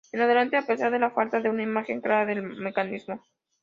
[0.13, 3.23] En adelante, a pesar de la falta de una imagen clara del mecanismo.